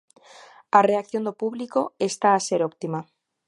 A 0.77 0.79
reacción 0.89 1.23
do 1.27 1.37
público 1.41 1.79
está 2.09 2.29
a 2.33 2.43
ser 2.47 2.61
óptima. 2.69 2.99